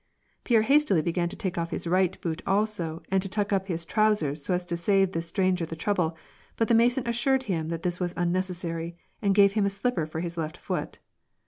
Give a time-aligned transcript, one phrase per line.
[0.45, 3.85] Pierre hastily began to take off his right boot also, and to tuck up his
[3.85, 6.17] trousers, so as to save this stranger the trouble,
[6.57, 10.21] but the Mason assured him that this was unnecessary, and gave him a slipper for
[10.21, 10.97] his left foot.